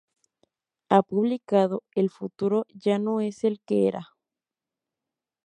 [0.89, 4.07] Ha publicado "El futuro ya no es el que" era.